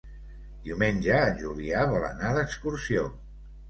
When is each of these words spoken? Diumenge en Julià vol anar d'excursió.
Diumenge 0.67 1.21
en 1.27 1.39
Julià 1.43 1.87
vol 1.95 2.09
anar 2.11 2.35
d'excursió. 2.43 3.11